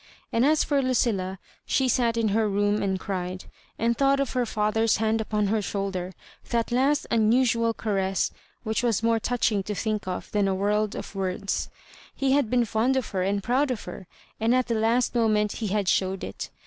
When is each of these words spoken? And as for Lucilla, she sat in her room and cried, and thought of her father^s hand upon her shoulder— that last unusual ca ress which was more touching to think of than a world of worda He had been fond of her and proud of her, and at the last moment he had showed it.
And 0.33 0.43
as 0.43 0.63
for 0.63 0.81
Lucilla, 0.81 1.37
she 1.63 1.87
sat 1.87 2.17
in 2.17 2.29
her 2.29 2.49
room 2.49 2.81
and 2.81 2.99
cried, 2.99 3.45
and 3.77 3.95
thought 3.95 4.19
of 4.19 4.33
her 4.33 4.45
father^s 4.45 4.97
hand 4.97 5.21
upon 5.21 5.45
her 5.49 5.61
shoulder— 5.61 6.13
that 6.49 6.71
last 6.71 7.05
unusual 7.11 7.75
ca 7.75 7.91
ress 7.91 8.31
which 8.63 8.81
was 8.81 9.03
more 9.03 9.19
touching 9.19 9.61
to 9.61 9.75
think 9.75 10.07
of 10.07 10.31
than 10.31 10.47
a 10.47 10.55
world 10.55 10.95
of 10.95 11.13
worda 11.13 11.69
He 12.15 12.31
had 12.31 12.49
been 12.49 12.65
fond 12.65 12.97
of 12.97 13.09
her 13.09 13.21
and 13.21 13.43
proud 13.43 13.69
of 13.69 13.83
her, 13.83 14.07
and 14.39 14.55
at 14.55 14.65
the 14.69 14.73
last 14.73 15.13
moment 15.13 15.51
he 15.61 15.67
had 15.67 15.87
showed 15.87 16.23
it. 16.23 16.49